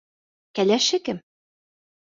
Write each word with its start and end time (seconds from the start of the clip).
Кәләше 0.59 1.01
кем? 1.11 1.21